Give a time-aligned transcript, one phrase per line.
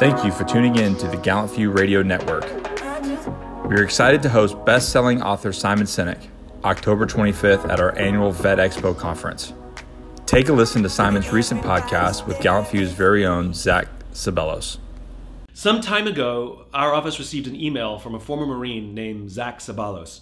[0.00, 2.46] Thank you for tuning in to the Gallant Few Radio Network.
[3.68, 6.26] We are excited to host best selling author Simon Sinek
[6.64, 9.52] October 25th at our annual Vet Expo conference.
[10.24, 14.78] Take a listen to Simon's recent podcast with Gallant Few's very own Zach Ceballos.
[15.52, 20.20] Some time ago, our office received an email from a former Marine named Zach Ceballos.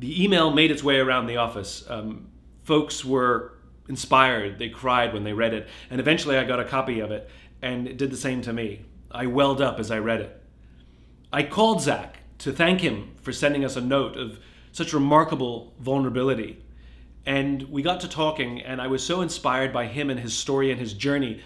[0.00, 1.88] The email made its way around the office.
[1.88, 2.26] Um,
[2.64, 3.56] folks were
[3.88, 7.30] inspired, they cried when they read it, and eventually I got a copy of it,
[7.62, 8.84] and it did the same to me.
[9.16, 10.42] I welled up as I read it.
[11.32, 14.38] I called Zach to thank him for sending us a note of
[14.72, 16.62] such remarkable vulnerability.
[17.24, 20.70] And we got to talking, and I was so inspired by him and his story
[20.70, 21.40] and his journey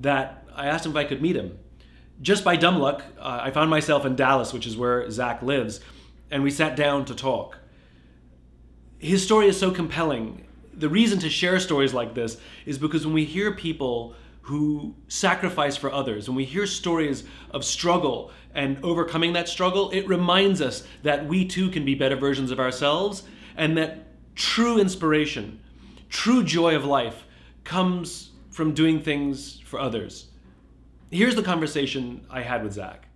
[0.00, 1.58] that I asked him if I could meet him.
[2.22, 5.80] Just by dumb luck, uh, I found myself in Dallas, which is where Zach lives,
[6.30, 7.58] and we sat down to talk.
[8.98, 10.46] His story is so compelling.
[10.72, 14.14] The reason to share stories like this is because when we hear people
[14.46, 20.06] who sacrifice for others, when we hear stories of struggle and overcoming that struggle, it
[20.06, 23.24] reminds us that we too can be better versions of ourselves
[23.56, 25.58] and that true inspiration,
[26.08, 27.24] true joy of life
[27.64, 30.28] comes from doing things for others.
[31.10, 33.08] Here's the conversation I had with Zach.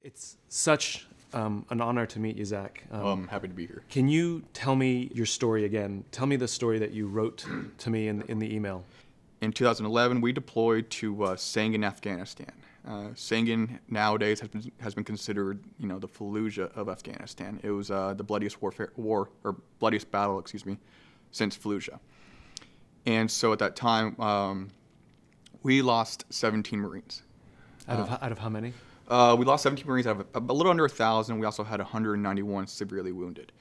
[0.00, 2.84] It's such um, an honor to meet you, Zach.
[2.90, 3.82] Um, I'm happy to be here.
[3.88, 6.04] Can you tell me your story again?
[6.12, 7.44] Tell me the story that you wrote
[7.78, 8.84] to me in, in the email.
[9.40, 12.52] In 2011, we deployed to uh, Sangin, Afghanistan.
[12.86, 17.60] Uh, Sangin nowadays has been, has been considered, you know, the Fallujah of Afghanistan.
[17.62, 20.78] It was uh, the bloodiest warfare, war or bloodiest battle, excuse me,
[21.30, 21.98] since Fallujah.
[23.06, 24.70] And so at that time, um,
[25.62, 27.22] we lost 17 Marines.
[27.88, 28.72] Out of, out of how many?
[29.08, 31.38] Uh, we lost 17 Marines out of a, a little under a thousand.
[31.38, 33.52] We also had 191 severely wounded,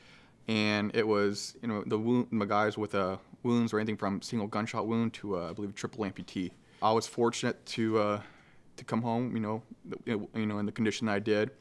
[0.47, 4.21] and it was you know the wound, the guys with uh, wounds or anything from
[4.21, 6.51] single gunshot wound to uh, I believe triple amputee.
[6.81, 8.21] I was fortunate to uh,
[8.77, 9.63] to come home, you know,
[10.05, 11.51] you know, in the condition I did,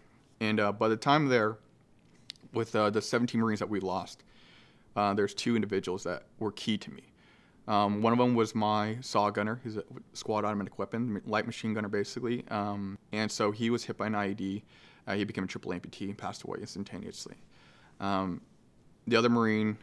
[0.40, 1.58] and uh, by the time there,
[2.52, 4.22] with uh, the 17 Marines that we lost,
[4.94, 7.09] there's two individuals that were key to me.
[7.70, 9.60] Um, one of them was my saw gunner.
[9.62, 12.44] He's a squad automatic weapon, light machine gunner basically.
[12.50, 14.62] Um, and so he was hit by an IED.
[15.06, 17.36] Uh, he became a triple amputee and passed away instantaneously.
[18.00, 18.40] Um,
[19.06, 19.78] the other Marine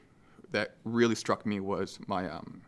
[0.52, 2.62] that really struck me was my um,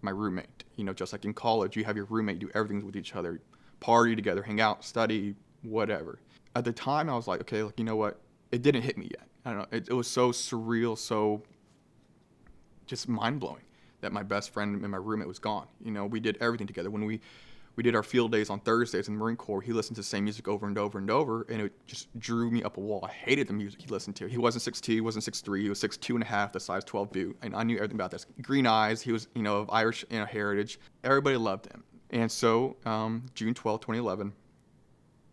[0.00, 0.64] my roommate.
[0.76, 3.42] You know, just like in college, you have your roommate, do everything with each other,
[3.80, 6.18] party together, hang out, study, whatever.
[6.56, 8.18] At the time, I was like, okay, like you know what?
[8.52, 9.28] It didn't hit me yet.
[9.44, 9.76] I don't know.
[9.76, 11.42] It, it was so surreal, so
[12.86, 13.60] just mind blowing
[14.04, 15.66] that my best friend and my roommate was gone.
[15.82, 16.90] You know, we did everything together.
[16.90, 17.20] When we
[17.76, 20.06] we did our field days on Thursdays in the Marine Corps, he listened to the
[20.06, 23.04] same music over and over and over, and it just drew me up a wall.
[23.04, 24.26] I hated the music he listened to.
[24.28, 27.10] He wasn't 6'2", he wasn't 6'3", he was 6'2 and a half, the size 12
[27.10, 28.26] boot, and I knew everything about this.
[28.42, 30.78] Green eyes, he was, you know, of Irish you know, heritage.
[31.02, 31.82] Everybody loved him.
[32.10, 34.32] And so, um, June 12, 2011,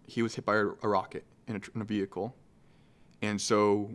[0.07, 2.35] he was hit by a, a rocket in a, in a, vehicle.
[3.21, 3.91] And so,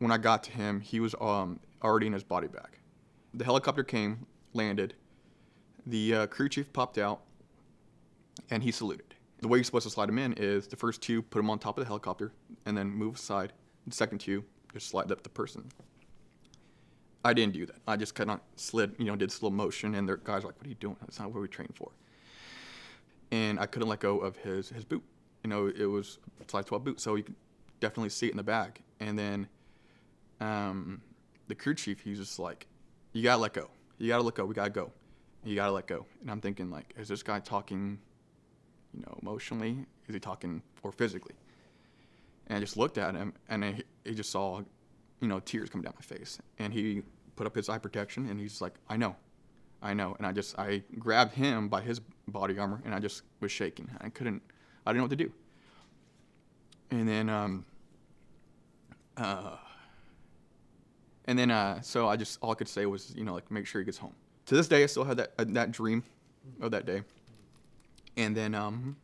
[0.00, 2.78] when I got to him, he was um, already in his body bag.
[3.34, 4.94] The helicopter came, landed.
[5.86, 7.22] The uh, crew chief popped out,
[8.50, 9.14] and he saluted.
[9.40, 11.58] The way you're supposed to slide him in is the first two put him on
[11.58, 12.32] top of the helicopter,
[12.66, 13.52] and then move aside.
[13.86, 15.68] The second two just slide up the person.
[17.24, 17.76] I didn't do that.
[17.86, 20.58] I just kind of slid, you know, did slow motion, and the guys were like,
[20.58, 20.96] "What are you doing?
[21.00, 21.90] That's not what we trained for."
[23.30, 25.02] And I couldn't let go of his his boot.
[25.42, 27.34] You know, it was size 12 boot, so you could
[27.80, 28.82] definitely see it in the back.
[29.00, 29.48] And then
[30.40, 31.02] um,
[31.48, 32.66] the crew chief, he was just like,
[33.12, 33.68] you gotta let go.
[33.98, 34.44] You gotta let go.
[34.44, 34.90] We gotta go.
[35.44, 36.06] You gotta let go.
[36.20, 37.98] And I'm thinking like, is this guy talking,
[38.94, 39.86] you know, emotionally?
[40.08, 41.34] Is he talking or physically?
[42.46, 44.60] And I just looked at him, and I, he just saw,
[45.20, 46.38] you know, tears coming down my face.
[46.58, 47.02] And he
[47.36, 49.16] put up his eye protection, and he's like, I know,
[49.80, 50.14] I know.
[50.18, 53.90] And I just I grabbed him by his body armor, and I just was shaking.
[54.00, 54.42] I couldn't,
[54.86, 55.32] I didn't know what to do.
[56.90, 57.64] And then um,
[59.16, 59.56] uh,
[61.26, 63.66] and then, uh, so I just, all I could say was, you know, like, make
[63.66, 64.14] sure he gets home.
[64.46, 66.02] To this day, I still have that, uh, that dream
[66.60, 67.02] of that day.
[68.16, 68.96] And then um,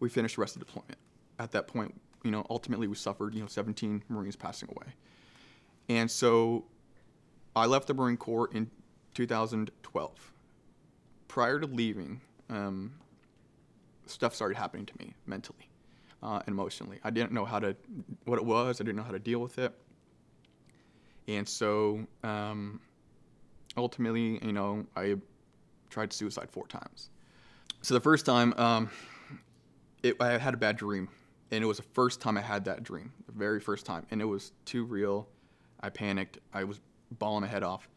[0.00, 0.98] we finished the rest of the deployment.
[1.38, 1.94] At that point,
[2.24, 4.92] you know, ultimately we suffered, you know, 17 Marines passing away.
[5.88, 6.64] And so
[7.54, 8.70] I left the Marine Corps in
[9.14, 10.32] 2012.
[11.28, 12.92] Prior to leaving, um,
[14.06, 15.70] stuff started happening to me mentally
[16.22, 16.98] uh, and emotionally.
[17.04, 17.76] I didn't know how to,
[18.24, 18.80] what it was.
[18.80, 19.72] I didn't know how to deal with it.
[21.28, 22.80] And so um,
[23.76, 25.16] ultimately, you know, I
[25.88, 27.10] tried suicide four times.
[27.82, 28.90] So the first time, um,
[30.02, 31.08] it, I had a bad dream.
[31.52, 34.06] And it was the first time I had that dream, the very first time.
[34.12, 35.26] And it was too real.
[35.80, 36.38] I panicked.
[36.54, 36.80] I was
[37.18, 37.88] bawling my head off.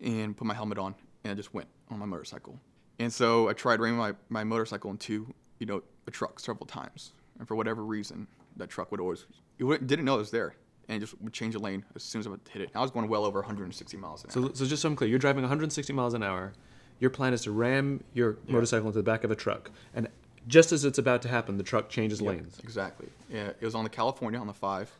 [0.00, 2.58] and put my helmet on, and I just went on my motorcycle.
[2.98, 7.12] And so I tried ramming my, my motorcycle into, you know, a truck several times.
[7.38, 8.26] And for whatever reason,
[8.56, 9.26] that truck would always,
[9.58, 10.54] you didn't know it was there.
[10.88, 12.70] And just would change the lane as soon as I would hit it.
[12.74, 14.48] I was going well over 160 miles an hour.
[14.48, 16.54] So, so just so I'm clear, you're driving 160 miles an hour.
[16.98, 20.08] Your plan is to ram your motorcycle into the back of a truck, and
[20.48, 22.58] just as it's about to happen, the truck changes Yeah, lanes.
[22.64, 23.08] Exactly.
[23.30, 24.90] Yeah, it was on the California on the five.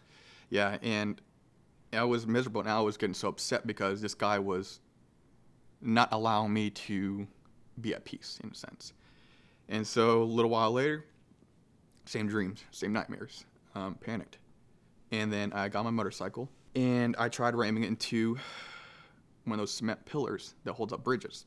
[0.50, 1.20] Yeah, and
[1.93, 4.81] I was miserable, and I was getting so upset because this guy was
[5.81, 7.26] not allowing me to
[7.81, 8.93] be at peace in a sense.
[9.69, 11.05] And so a little while later,
[12.05, 13.44] same dreams, same nightmares,
[13.75, 14.38] um, panicked,
[15.13, 18.39] and then I got my motorcycle and I tried ramming it into
[19.45, 21.47] one of those cement pillars that holds up bridges.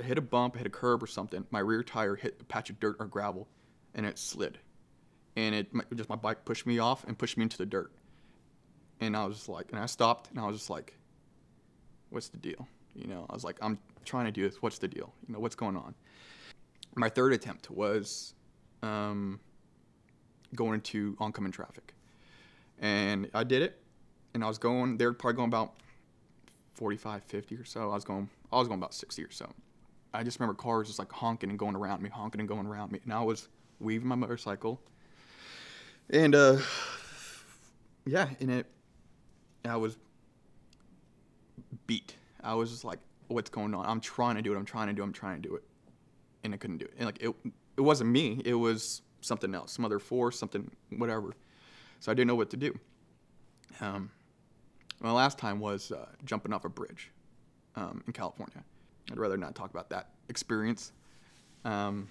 [0.00, 1.44] I hit a bump, hit a curb or something.
[1.50, 3.48] My rear tire hit a patch of dirt or gravel,
[3.94, 4.58] and it slid.
[5.36, 7.92] And it just my bike pushed me off and pushed me into the dirt.
[9.00, 10.96] And I was just like, and I stopped, and I was just like,
[12.10, 14.60] "What's the deal?" You know, I was like, "I'm trying to do this.
[14.60, 15.12] What's the deal?
[15.26, 15.94] You know, what's going on?"
[16.96, 18.34] My third attempt was
[18.82, 19.38] um,
[20.54, 21.94] going into oncoming traffic,
[22.80, 23.80] and I did it.
[24.34, 24.98] And I was going.
[24.98, 25.74] They were probably going about
[26.74, 27.90] 45, 50 or so.
[27.90, 28.28] I was going.
[28.52, 29.50] I was going about 60 or so.
[30.14, 32.92] I just remember cars just like honking and going around me, honking and going around
[32.92, 33.48] me, and I was
[33.80, 34.80] weaving my motorcycle.
[36.10, 36.58] And uh,
[38.06, 38.66] yeah, and it,
[39.64, 39.98] I was
[41.86, 42.16] beat.
[42.42, 43.84] I was just like, "What's going on?
[43.84, 44.56] I'm trying to do it.
[44.56, 45.02] I'm trying to do.
[45.02, 45.64] it, I'm trying to do it,"
[46.44, 46.94] and I couldn't do it.
[46.96, 47.34] And like it,
[47.76, 48.40] it wasn't me.
[48.44, 51.34] It was something else, some other force, something whatever.
[52.00, 52.78] So I didn't know what to do.
[53.80, 54.10] Um,
[55.00, 57.10] my last time was uh, jumping off a bridge
[57.76, 58.64] um, in California.
[59.10, 60.92] I'd rather not talk about that experience.
[61.64, 62.08] Um,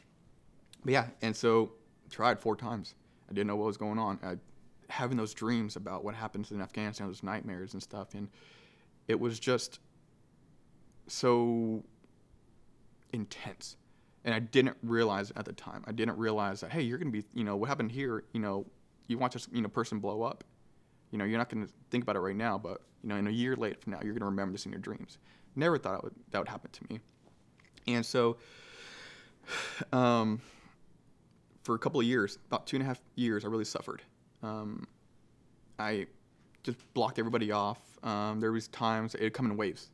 [0.83, 1.73] but yeah, and so
[2.09, 2.95] tried four times.
[3.29, 4.19] I didn't know what was going on.
[4.23, 4.37] I,
[4.89, 8.29] having those dreams about what happens in Afghanistan, those nightmares and stuff, and
[9.07, 9.79] it was just
[11.07, 11.83] so
[13.11, 13.75] intense.
[14.23, 15.83] And I didn't realize at the time.
[15.87, 18.23] I didn't realize that hey, you're gonna be, you know, what happened here.
[18.33, 18.65] You know,
[19.07, 20.43] you watch this, you know, person blow up.
[21.11, 23.31] You know, you're not gonna think about it right now, but you know, in a
[23.31, 25.17] year later from now, you're gonna remember this in your dreams.
[25.55, 26.99] Never thought would, that would happen to me.
[27.87, 28.37] And so,
[29.93, 30.41] um,
[31.63, 34.01] for a couple of years, about two and a half years, I really suffered.
[34.43, 34.87] Um,
[35.79, 36.07] I
[36.63, 37.79] just blocked everybody off.
[38.03, 39.89] Um, there was times it would come in waves,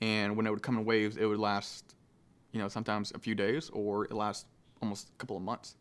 [0.00, 1.94] and when it would come in waves, it would last,
[2.52, 4.46] you know, sometimes a few days or it lasts
[4.82, 5.76] almost a couple of months.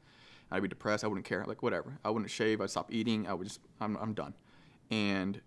[0.51, 1.03] I'd be depressed.
[1.03, 1.45] I wouldn't care.
[1.45, 1.99] Like whatever.
[2.03, 2.61] I wouldn't shave.
[2.61, 3.27] I'd stop eating.
[3.27, 3.59] I would just.
[3.79, 3.97] I'm.
[3.97, 4.33] I'm done.
[4.91, 5.39] And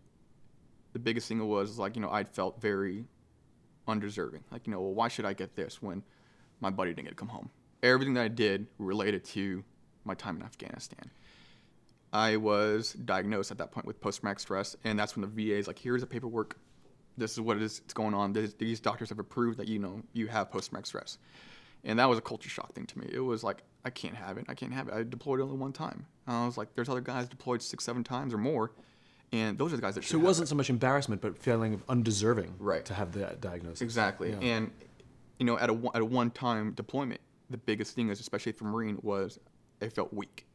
[0.92, 3.06] the biggest thing was like you know I felt very
[3.88, 4.44] undeserving.
[4.50, 6.02] Like you know well why should I get this when
[6.60, 7.50] my buddy didn't get to come home.
[7.82, 9.64] Everything that I did related to
[10.04, 11.10] my time in Afghanistan.
[12.12, 15.66] I was diagnosed at that point with post-traumatic stress, and that's when the VA is
[15.66, 16.58] like, "Here's the paperwork.
[17.16, 17.80] This is what it is.
[17.84, 18.32] It's going on.
[18.58, 21.18] These doctors have approved that you know you have post-traumatic stress."
[21.84, 23.08] And that was a culture shock thing to me.
[23.10, 24.46] It was like, I can't have it.
[24.48, 24.94] I can't have it.
[24.94, 26.06] I deployed only one time.
[26.26, 28.72] And I was like, there's other guys deployed six, seven times or more,
[29.32, 31.74] and those are the guys that should So it wasn't so much embarrassment, but feeling
[31.74, 32.84] of undeserving Right.
[32.84, 33.80] to have that diagnosis.
[33.82, 34.30] Exactly.
[34.30, 34.38] Yeah.
[34.38, 34.70] And
[35.38, 37.20] you know, at a one- at a one-time deployment,
[37.50, 39.40] the biggest thing is, especially for Marine, was
[39.80, 40.46] I felt weak,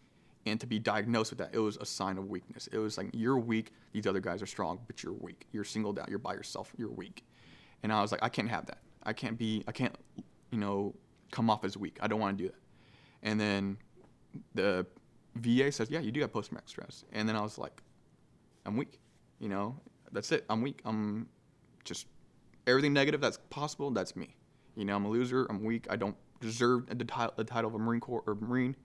[0.46, 2.68] and to be diagnosed with that, it was a sign of weakness.
[2.68, 3.74] It was like you're weak.
[3.92, 5.48] These other guys are strong, but you're weak.
[5.52, 6.08] You're singled out.
[6.08, 6.72] You're by yourself.
[6.78, 7.26] You're weak.
[7.84, 8.78] And I was like, I can't have that.
[9.04, 9.64] I can't be.
[9.68, 9.94] I can't,
[10.52, 10.96] you know,
[11.32, 11.98] come off as weak.
[12.02, 12.56] I don't want to do that.
[13.24, 13.78] And then
[14.54, 14.86] the
[15.36, 17.06] VA says, yeah, you do have post-traumatic stress.
[17.12, 17.82] And then I was like,
[18.66, 19.00] I'm weak.
[19.40, 19.76] You know,
[20.12, 20.46] that's it.
[20.50, 20.82] I'm weak.
[20.86, 21.28] I'm
[21.84, 22.08] just
[22.66, 23.92] everything negative that's possible.
[23.92, 24.36] That's me.
[24.76, 25.48] You know, I'm a loser.
[25.50, 25.88] I'm weak.
[25.90, 28.76] I don't deserve the title, the title of a Marine Corps or Marine.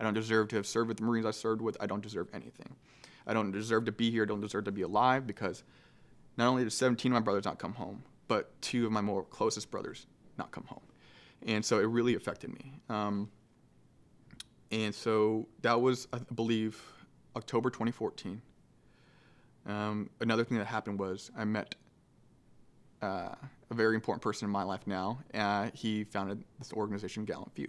[0.00, 1.76] I don't deserve to have served with the Marines I served with.
[1.80, 2.76] I don't deserve anything.
[3.26, 4.22] I don't deserve to be here.
[4.22, 5.64] I don't deserve to be alive because
[6.36, 9.24] not only did 17 of my brothers not come home, but two of my more
[9.24, 10.82] closest brothers not come home.
[11.46, 12.80] And so it really affected me.
[12.88, 13.30] Um,
[14.72, 16.80] and so that was, I believe,
[17.36, 18.40] October 2014.
[19.66, 21.74] Um, another thing that happened was I met
[23.02, 23.34] uh,
[23.70, 25.18] a very important person in my life now.
[25.34, 27.68] Uh, he founded this organization, Gallant Few.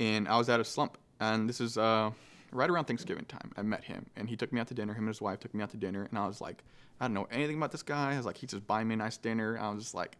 [0.00, 0.98] And I was at a slump.
[1.20, 2.10] And this is uh,
[2.52, 3.52] right around Thanksgiving time.
[3.56, 4.92] I met him, and he took me out to dinner.
[4.92, 6.06] Him and his wife took me out to dinner.
[6.10, 6.62] And I was like,
[7.00, 8.14] I don't know anything about this guy.
[8.14, 9.58] I was like, he's just buying me a nice dinner.
[9.58, 10.16] I was just like,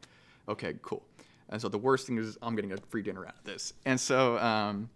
[0.48, 1.02] okay, cool.
[1.48, 3.74] And so the worst thing is I'm getting a free dinner out of this.
[3.84, 4.88] And so, um,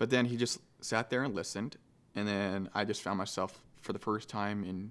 [0.00, 1.76] but then he just sat there and listened.
[2.16, 4.90] And then I just found myself for the first time in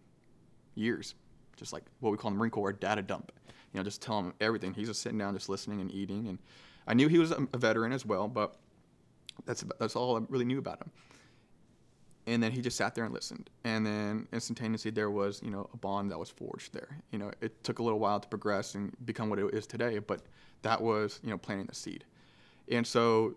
[0.76, 1.16] years,
[1.58, 3.32] just like what we call in the Marine Corps a data dump.
[3.74, 4.72] You know, just tell him everything.
[4.72, 6.28] He's just sitting down, just listening and eating.
[6.28, 6.38] And
[6.86, 8.56] I knew he was a, veteran as well, but
[9.48, 10.92] that's that's all I really knew about him.
[12.28, 13.50] And then he just sat there and listened.
[13.64, 17.00] And then instantaneously there was, you know, a bond that was forged there.
[17.10, 19.98] You know, it took a little while to progress and become what it is today,
[19.98, 20.22] but
[20.62, 22.06] that was, you know, planting the seed.
[22.72, 23.36] And so,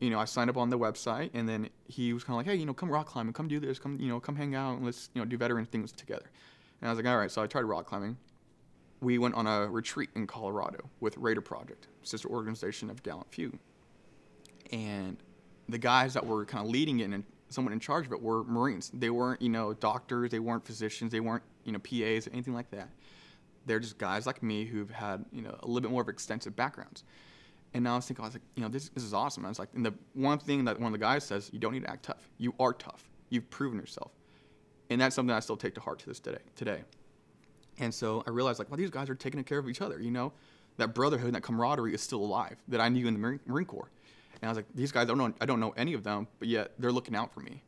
[0.00, 2.52] you know, I signed up on the website and then he was kind of like,
[2.52, 4.76] hey, you know, come rock climbing, come do this, come, you know, come hang out
[4.76, 6.30] and let's, you know, do veteran things together.
[6.80, 7.30] And I was like, all right.
[7.30, 8.16] So I tried rock climbing.
[9.00, 13.58] We went on a retreat in Colorado with Raider Project, sister organization of Gallant Few.
[14.72, 15.16] And
[15.68, 18.44] the guys that were kind of leading it and someone in charge of it were
[18.44, 18.90] Marines.
[18.92, 22.54] They weren't, you know, doctors, they weren't physicians, they weren't, you know, PAs, or anything
[22.54, 22.88] like that.
[23.66, 26.54] They're just guys like me who've had, you know, a little bit more of extensive
[26.56, 27.04] backgrounds.
[27.74, 29.44] And I was thinking, I was like, you know, this, this is awesome.
[29.44, 31.72] I was like, and the one thing that one of the guys says, you don't
[31.72, 32.30] need to act tough.
[32.38, 33.10] You are tough.
[33.30, 34.12] You've proven yourself.
[34.90, 36.38] And that's something I still take to heart to this today.
[36.54, 36.82] today.
[37.78, 40.12] And so I realized, like, well, these guys are taking care of each other, you
[40.12, 40.32] know?
[40.76, 43.66] That brotherhood and that camaraderie is still alive that I knew in the Marine, Marine
[43.66, 43.90] Corps.
[44.40, 46.28] And I was like, these guys, I don't know, I don't know any of them,
[46.38, 47.62] but yet they're looking out for me.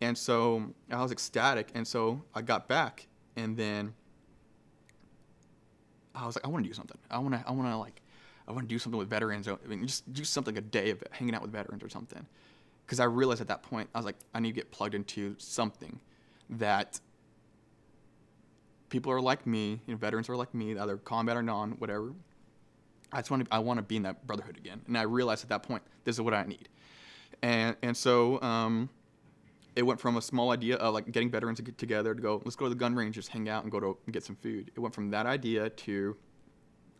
[0.00, 1.68] And so I was ecstatic.
[1.74, 3.06] And so I got back,
[3.36, 3.94] and then
[6.14, 6.98] I was like, I want to do something.
[7.10, 8.00] I want to, I want to like,
[8.46, 9.48] I want to do something with veterans.
[9.48, 12.26] I mean, just do something a day of hanging out with veterans or something.
[12.84, 15.34] Because I realized at that point, I was like, I need to get plugged into
[15.38, 15.98] something
[16.50, 17.00] that
[18.90, 22.12] people are like me, you know, veterans are like me, either combat or non, whatever.
[23.12, 24.82] I just want to, I want to be in that brotherhood again.
[24.86, 26.68] And I realized at that point, this is what I need.
[27.42, 28.90] And, and so um,
[29.76, 32.42] it went from a small idea of like getting veterans to get together to go,
[32.44, 34.36] let's go to the gun range, just hang out and go to and get some
[34.36, 34.70] food.
[34.74, 36.16] It went from that idea to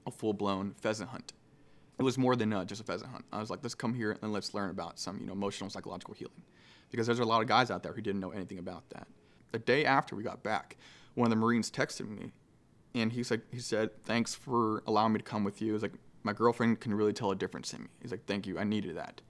[0.07, 1.33] a full blown pheasant hunt.
[1.99, 3.25] It was more than uh, just a pheasant hunt.
[3.33, 6.15] I was like, let's come here and let's learn about some, you know, emotional psychological
[6.15, 6.43] healing,
[6.91, 9.07] because there's a lot of guys out there who didn't know anything about that.
[9.53, 10.77] The day after we got back,
[11.15, 12.33] one of the Marines texted me,
[12.95, 15.69] and he said, he said, thanks for allowing me to come with you.
[15.69, 15.95] He was like,
[16.25, 17.89] my girlfriend can really tell a difference in me.
[18.03, 19.21] He's like, thank you, I needed that.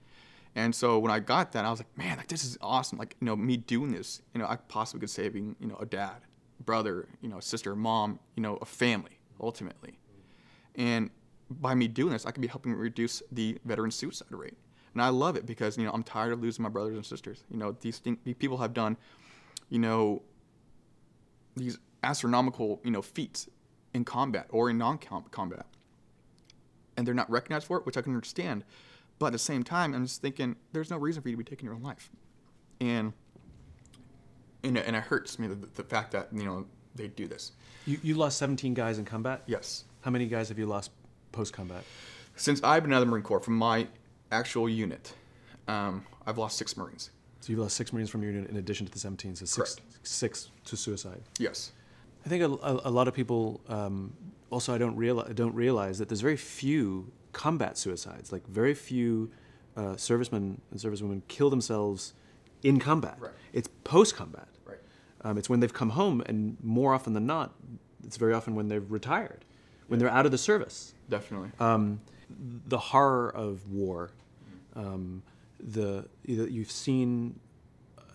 [0.55, 2.97] And so when I got that, I was like, man, like this is awesome.
[2.97, 5.87] Like, you know, me doing this, you know, I possibly could saving, you know, a
[5.87, 6.23] dad,
[6.65, 9.99] brother, you know, sister, mom, you know, a family, ultimately.
[10.77, 11.11] And
[11.51, 14.57] by me doing this, I could be helping reduce the veteran suicide rate.
[14.93, 17.45] And I love it because, you know, I'm tired of losing my brothers and sisters.
[17.51, 18.97] You know, these, things, these people have done,
[19.69, 20.23] you know,
[21.57, 23.49] these astronomical, you know, feats
[23.93, 25.67] in combat or in non-combat.
[26.97, 28.65] And they're not recognized for it, which I can understand.
[29.19, 31.45] But at the same time, I'm just thinking, there's no reason for you to be
[31.45, 32.11] taking your own life.
[32.81, 33.13] And
[34.65, 37.53] and, and it hurts me the, the fact that, you know, they do this.
[37.87, 39.43] You, you lost 17 guys in combat?
[39.47, 39.85] Yes.
[40.05, 40.91] How many guys have you lost
[41.33, 41.83] post combat?
[42.37, 43.87] Since I've been out of the Marine Corps, from my
[44.31, 45.15] actual unit,
[45.67, 47.09] um, I've lost six Marines.
[47.41, 49.77] So you've lost six Marines from your unit in addition to the 17, so six,
[50.03, 51.23] six to suicide.
[51.39, 51.73] Yes.
[52.27, 54.13] I think a, a, a lot of people um,
[54.51, 58.31] also I don't realize don't realize that there's very few combat suicides.
[58.31, 59.31] Like very few
[59.75, 62.13] uh, servicemen and servicewomen kill themselves
[62.63, 63.17] in combat.
[63.19, 63.33] Right.
[63.55, 64.49] It's post combat.
[64.67, 64.79] Right.
[65.23, 67.55] Um, it's when they've come home, and more often than not,
[68.05, 69.47] it's very often when they've retired,
[69.89, 70.95] when they're out of the service.
[71.09, 71.51] Definitely.
[71.61, 72.01] Um,
[72.67, 74.11] the horror of war,
[74.75, 75.23] um,
[75.61, 77.39] the you've seen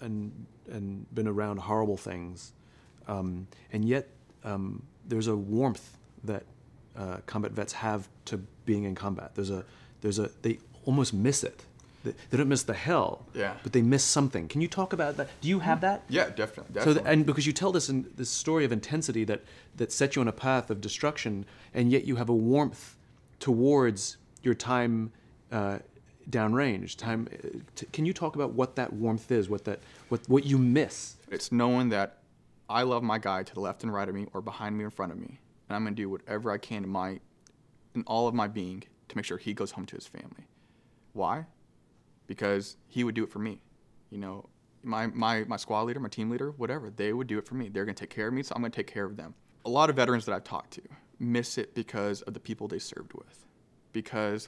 [0.01, 2.53] and and been around horrible things,
[3.07, 4.09] um, and yet
[4.43, 6.43] um, there's a warmth that
[6.97, 9.31] uh, combat vets have to being in combat.
[9.35, 9.63] There's a
[10.01, 11.65] there's a they almost miss it.
[12.03, 13.55] They, don't miss the hell, Yeah.
[13.61, 14.47] but they miss something.
[14.47, 15.27] Can you talk about that?
[15.41, 16.03] Do you have that?
[16.07, 16.73] yeah, definitely.
[16.73, 16.93] So, definitely.
[17.01, 19.41] th- and because you tell this in this story of intensity that
[19.75, 22.95] that sets you on a path of destruction, and yet you have a warmth
[23.39, 25.11] towards your time
[25.51, 25.79] uh,
[26.29, 26.95] downrange.
[26.95, 27.27] Time.
[27.33, 29.49] uh, T- can you talk about what that warmth is?
[29.49, 29.79] What that
[30.09, 31.15] what what you miss?
[31.29, 32.17] It's knowing that
[32.69, 34.89] I love my guy to the left and right of me, or behind me, in
[34.89, 37.19] front of me, and I'm gonna do whatever I can in my,
[37.95, 40.45] in all of my being, to make sure he goes home to his family.
[41.13, 41.45] Why?
[42.29, 43.59] Because he would do it for me.
[44.09, 44.47] You know,
[44.83, 47.69] my my my squad leader, my team leader, whatever, they would do it for me.
[47.69, 49.33] They're gonna take care of me, so I'm gonna take care of them.
[49.65, 50.81] A lot of veterans that I've talked to
[51.19, 53.45] miss it because of the people they served with,
[53.91, 54.47] because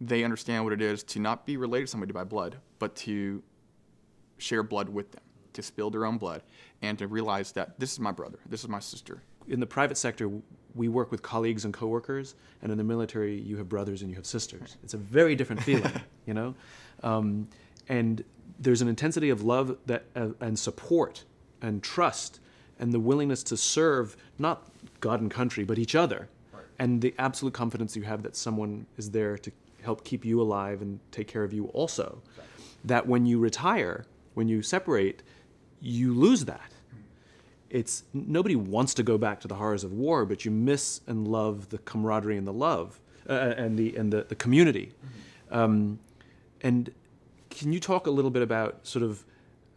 [0.00, 3.42] they understand what it is to not be related to somebody by blood, but to
[4.36, 5.22] share blood with them,
[5.54, 6.42] to spill their own blood,
[6.82, 9.22] and to realize that this is my brother, this is my sister.
[9.48, 10.30] In the private sector,
[10.74, 14.16] we work with colleagues and coworkers, and in the military, you have brothers and you
[14.16, 14.76] have sisters.
[14.82, 15.92] It's a very different feeling,
[16.26, 16.54] you know,
[17.02, 17.48] um,
[17.88, 18.24] and
[18.58, 21.24] there's an intensity of love that uh, and support
[21.62, 22.40] and trust
[22.78, 26.28] and the willingness to serve not God and country but each other,
[26.78, 29.50] and the absolute confidence you have that someone is there to
[29.82, 32.20] help keep you alive and take care of you also.
[32.84, 34.04] That when you retire,
[34.34, 35.22] when you separate,
[35.80, 36.70] you lose that.
[37.70, 41.26] It's nobody wants to go back to the horrors of war, but you miss and
[41.26, 44.92] love the camaraderie and the love uh, and the and the, the community.
[45.50, 45.98] Um,
[46.66, 46.92] and
[47.48, 49.24] can you talk a little bit about sort of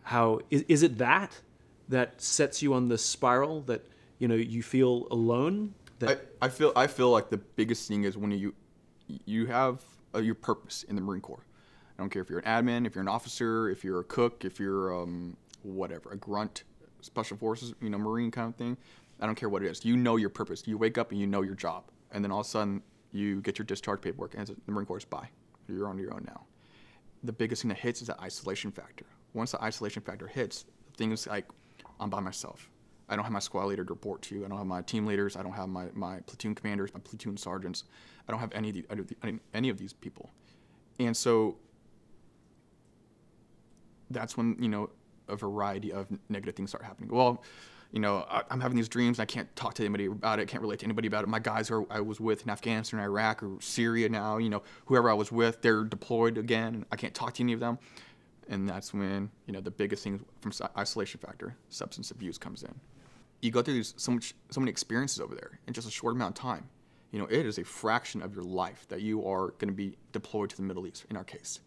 [0.04, 1.40] how is, is it that
[1.88, 3.86] that sets you on the spiral that
[4.18, 8.06] you know you feel alone that I, I feel I feel like the biggest thing
[8.06, 8.56] is when you
[9.26, 9.84] you have
[10.20, 11.46] your purpose in the Marine Corps.
[11.98, 14.46] I don't care if you're an admin, if you're an officer, if you're a cook,
[14.46, 16.64] if you're um, whatever, a grunt,
[17.02, 18.78] special forces, you know, Marine kind of thing.
[19.20, 19.84] I don't care what it is.
[19.84, 20.64] You know your purpose.
[20.66, 22.82] You wake up and you know your job, and then all of a sudden
[23.12, 25.30] you get your discharge paperwork, and the Marine Corps is bye.
[25.68, 26.46] You're on your own now.
[27.24, 29.06] The biggest thing that hits is that isolation factor.
[29.34, 30.66] Once the isolation factor hits,
[30.98, 31.46] things like
[32.00, 32.70] I'm by myself.
[33.10, 34.46] I don't have my squad leader to report to.
[34.46, 35.36] I don't have my team leaders.
[35.36, 37.84] I don't have my, my platoon commanders, my platoon sergeants.
[38.28, 40.30] I don't have any of, the, any of these people.
[41.00, 41.58] And so
[44.12, 44.92] that's when, you know,
[45.28, 47.10] a variety of negative things start happening.
[47.12, 47.44] Well,
[47.92, 50.48] you know, I, am having these dreams and I can't talk to anybody about it.
[50.48, 51.28] Can't relate to anybody about it.
[51.28, 54.38] My guys are I was with in Afghanistan, Iraq, or Syria now.
[54.38, 56.76] You know, whoever I was with, they're deployed again.
[56.76, 57.80] And I can't talk to any of them.
[58.48, 62.74] And that's when you know the biggest thing from isolation factor, substance abuse comes in.
[63.42, 66.14] You go through these, so much, so many experiences over there in just a short
[66.14, 66.70] amount of time.
[67.12, 69.98] You know, it is a fraction of your life that you are going to be
[70.12, 71.06] deployed to the Middle East.
[71.10, 71.60] In our case,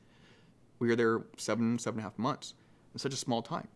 [0.79, 2.55] we were there seven, seven and a half months
[2.93, 3.67] in such a small time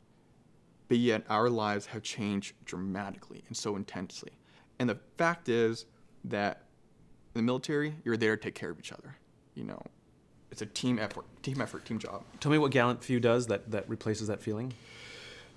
[0.89, 4.33] but yet our lives have changed dramatically and so intensely.
[4.79, 5.87] And the fact is
[6.25, 6.63] that
[7.35, 9.17] in the military, you're there to take care of each other.
[9.55, 9.83] You know,
[10.51, 12.25] it's a team effort, team effort, team job.
[12.41, 14.73] Tell me what Gallant Few does that, that replaces that feeling.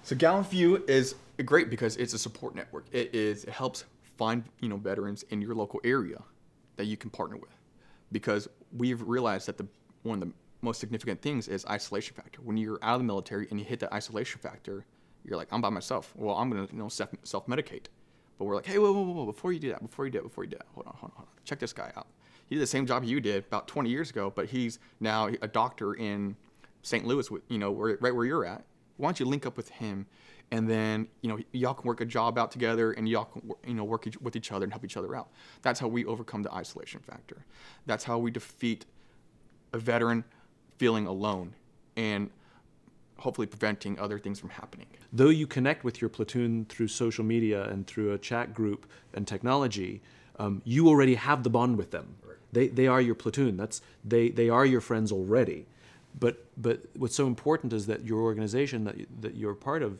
[0.04, 2.86] So Gallant Few is great because it's a support network.
[2.92, 3.86] It is it helps
[4.18, 6.22] find you know veterans in your local area
[6.78, 7.56] that you can partner with,
[8.12, 9.68] because we've realized that the
[10.04, 12.42] one of the most significant things is isolation factor.
[12.42, 14.86] When you're out of the military and you hit that isolation factor,
[15.26, 16.14] you're like, I'm by myself.
[16.16, 17.86] Well, I'm gonna you know self self medicate.
[18.38, 20.24] But we're like, hey, whoa, whoa, whoa, before you do that, before you do that,
[20.24, 21.44] before you do that, hold on, hold on, hold on.
[21.44, 22.08] Check this guy out.
[22.48, 25.48] He did the same job you did about 20 years ago, but he's now a
[25.48, 26.38] doctor in
[26.82, 27.06] St.
[27.06, 28.64] Louis, you know, right where you're at.
[28.96, 30.06] Why don't you link up with him,
[30.52, 33.74] and then you know y'all can work a job out together, and y'all can you
[33.74, 35.30] know work with each other and help each other out.
[35.62, 37.46] That's how we overcome the isolation factor.
[37.86, 38.86] That's how we defeat
[39.74, 40.24] a veteran
[40.78, 41.54] feeling alone
[41.96, 42.30] and
[43.20, 44.88] hopefully preventing other things from happening.
[45.14, 49.28] Though you connect with your platoon through social media and through a chat group and
[49.28, 50.02] technology,
[50.38, 52.16] um, you already have the bond with them.
[52.26, 52.38] Right.
[52.52, 53.58] They, they are your platoon.
[53.58, 55.66] That's, they, they are your friends already.
[56.20, 60.00] But, but what's so important is that your organization that, that you're part of,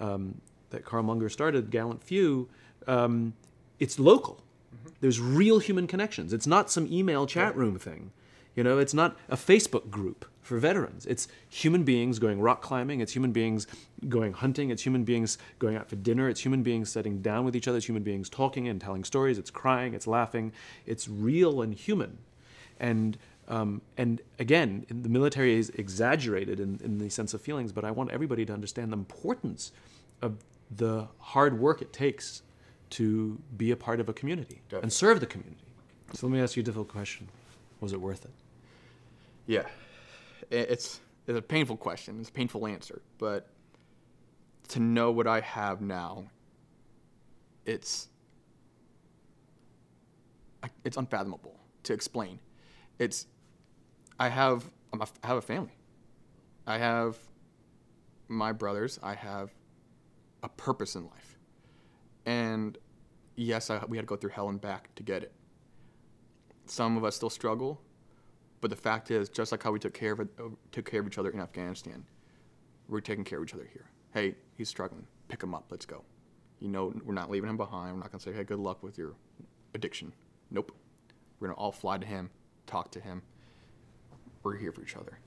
[0.00, 2.48] um, that Karl Monger started, Gallant Few,
[2.86, 3.34] um,
[3.78, 4.42] it's local.
[4.74, 4.88] Mm-hmm.
[5.00, 6.32] There's real human connections.
[6.32, 8.12] It's not some email chat room thing.
[8.54, 11.06] You know, it's not a Facebook group for veterans.
[11.06, 13.66] It's human beings going rock climbing, it's human beings
[14.08, 17.56] going hunting, it's human beings going out for dinner, it's human beings sitting down with
[17.56, 20.52] each other, it's human beings talking and telling stories, it's crying, it's laughing.
[20.84, 22.18] It's real and human.
[22.78, 23.16] And
[23.48, 27.90] um, and again, the military is exaggerated in, in the sense of feelings, but I
[27.90, 29.72] want everybody to understand the importance
[30.22, 30.36] of
[30.74, 32.42] the hard work it takes
[32.90, 34.84] to be a part of a community Definitely.
[34.84, 35.66] and serve the community.
[36.14, 37.28] So let me ask you a difficult question.
[37.80, 38.30] Was it worth it?
[39.46, 39.66] Yeah,
[40.50, 42.20] it's it's a painful question.
[42.20, 43.48] It's a painful answer, but
[44.68, 46.24] to know what I have now,
[47.64, 48.08] it's
[50.84, 52.38] it's unfathomable to explain.
[52.98, 53.26] It's
[54.18, 55.72] I have I have a family.
[56.66, 57.18] I have
[58.28, 58.98] my brothers.
[59.02, 59.50] I have
[60.42, 61.38] a purpose in life,
[62.26, 62.78] and
[63.36, 65.32] yes, I, we had to go through hell and back to get it.
[66.66, 67.80] Some of us still struggle.
[68.62, 70.28] But the fact is, just like how we took care of
[70.70, 72.04] took care of each other in Afghanistan,
[72.88, 73.86] we're taking care of each other here.
[74.14, 75.04] Hey, he's struggling.
[75.26, 75.66] Pick him up.
[75.68, 76.04] Let's go.
[76.60, 77.94] You know, we're not leaving him behind.
[77.94, 79.14] We're not gonna say, hey, good luck with your
[79.74, 80.12] addiction.
[80.52, 80.70] Nope.
[81.40, 82.30] We're gonna all fly to him,
[82.68, 83.22] talk to him.
[84.44, 85.18] We're here for each other.